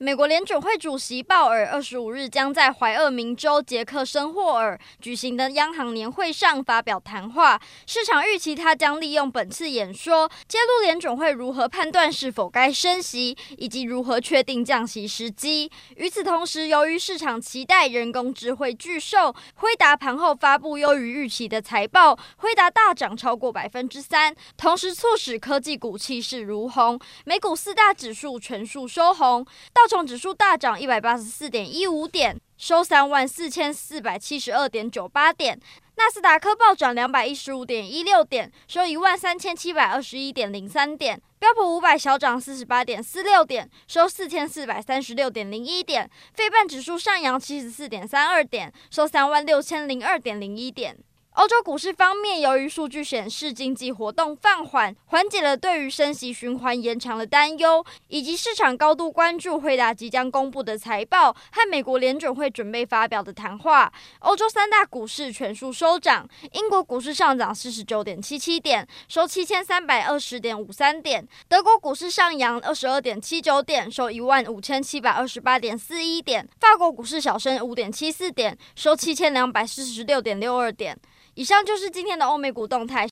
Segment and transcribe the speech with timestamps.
[0.00, 15.68] 美国联准会主席鲍尔二十五日将在怀俄明州杰克森霍尔举行的央行年会上发表谈话，市场预期他将利用本次演说揭露联准会如何判断是否该升息，以及如何确定降息时机。
[15.96, 35.56] 与此同时，由于市场期待人工智慧巨兽辉达盘后发布优于预期的财报，辉达大涨超过百分之三，同时促使科技股气势如虹，美股四大指数全数收红，道琼指数大涨一百八十四点一五点，收三万四千四百七十二点九八点；
[35.96, 50.98] 纳斯达克暴涨两百一十五点一六点，收一万三千七百二十一点零三点；标普五百小涨四十八点四六点，收四千四百三十六点零一点；费半指数上扬七十四点三二点，收三万六千零二点零一点。
[51.38, 66.28] 欧洲股市方面，由于数据显示经济活动放缓，缓解了对于升息循环延长的担忧，以及市场高度关注惠达即将公布的财报和美国联准会准备发表的谈话，欧洲三大股市全数收涨。
[66.54, 80.98] 英国股市上涨四十九点七七点，收七千三百二十点五三点；德国股市上扬二十二点七九点，收一万五千七百二十八点四一点；法国股市小升五点七四点，收七千两百四十六点六二点。
[81.38, 83.06] 以上就是今天的欧美股动态。